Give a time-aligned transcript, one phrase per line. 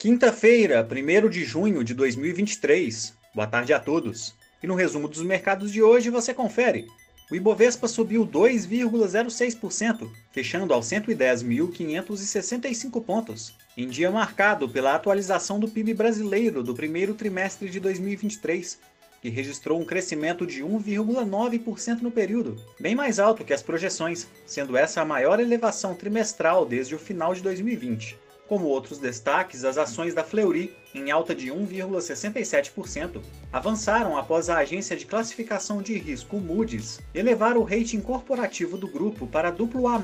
[0.00, 3.14] Quinta-feira, 1 de junho de 2023.
[3.34, 4.32] Boa tarde a todos.
[4.62, 6.86] E no resumo dos mercados de hoje você confere.
[7.28, 15.94] O Ibovespa subiu 2,06%, fechando aos 110.565 pontos, em dia marcado pela atualização do PIB
[15.94, 18.78] brasileiro do primeiro trimestre de 2023,
[19.20, 24.76] que registrou um crescimento de 1,9% no período, bem mais alto que as projeções, sendo
[24.76, 28.27] essa a maior elevação trimestral desde o final de 2020.
[28.48, 33.20] Como outros destaques, as ações da Fleury, em alta de 1,67%,
[33.52, 39.26] avançaram após a agência de classificação de risco Moody's elevar o rating corporativo do grupo
[39.26, 40.00] para duplo A+,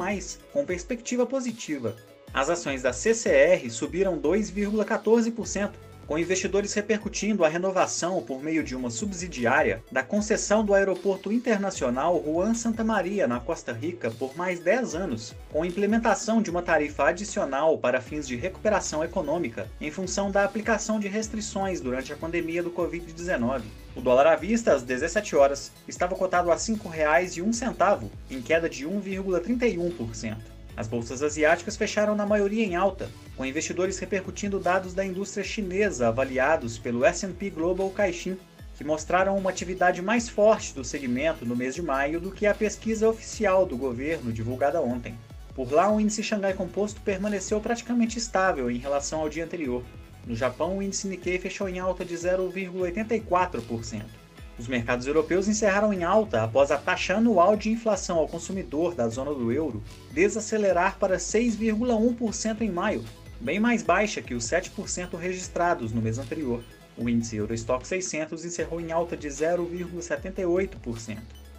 [0.53, 1.97] com perspectiva positiva.
[2.35, 5.71] As ações da CCR subiram 2,14%,
[6.07, 12.23] com investidores repercutindo a renovação por meio de uma subsidiária da concessão do Aeroporto Internacional
[12.25, 17.09] Juan Santa Maria, na Costa Rica, por mais 10 anos, com implementação de uma tarifa
[17.09, 22.63] adicional para fins de recuperação econômica, em função da aplicação de restrições durante a pandemia
[22.63, 23.63] do Covid-19.
[23.97, 28.85] O dólar à vista, às 17 horas, estava cotado a R$ 5,01, em queda de
[28.87, 30.54] 1,31%.
[30.77, 36.09] As bolsas asiáticas fecharam na maioria em alta, com investidores repercutindo dados da indústria chinesa
[36.09, 38.37] avaliados pelo S&P Global Caixin,
[38.77, 42.55] que mostraram uma atividade mais forte do segmento no mês de maio do que a
[42.55, 45.17] pesquisa oficial do governo divulgada ontem.
[45.55, 49.85] Por lá, o índice Xangai Composto permaneceu praticamente estável em relação ao dia anterior.
[50.27, 54.24] No Japão, o índice Nikkei fechou em alta de 0,84%.
[54.59, 59.09] Os mercados europeus encerraram em alta após a taxa anual de inflação ao consumidor da
[59.09, 63.05] zona do euro desacelerar para 6,1% em maio,
[63.41, 66.63] bem mais baixa que os 7% registrados no mês anterior.
[66.97, 71.19] O índice Eurostock 600 encerrou em alta de 0,78%.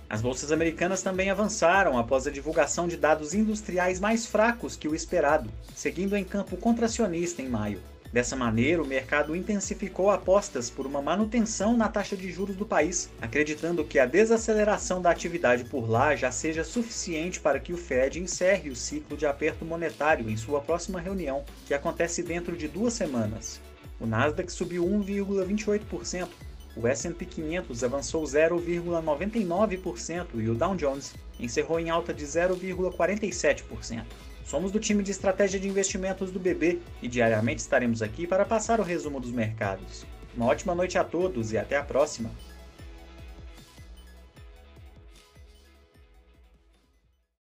[0.09, 4.96] As bolsas americanas também avançaram após a divulgação de dados industriais mais fracos que o
[4.96, 7.82] esperado, seguindo em campo contracionista em maio.
[8.16, 13.09] Dessa maneira, o mercado intensificou apostas por uma manutenção na taxa de juros do país,
[13.22, 18.22] acreditando que a desaceleração da atividade por lá já seja suficiente para que o Fed
[18.22, 22.94] encerre o ciclo de aperto monetário em sua próxima reunião, que acontece dentro de duas
[22.94, 23.59] semanas.
[24.00, 26.30] O Nasdaq subiu 1,28%,
[26.78, 34.03] o S&P 500 avançou 0,99% e o Dow Jones encerrou em alta de 0,47%.
[34.46, 38.79] Somos do time de estratégia de investimentos do BB e diariamente estaremos aqui para passar
[38.79, 40.06] o resumo dos mercados.
[40.35, 42.29] Uma ótima noite a todos e até a próxima!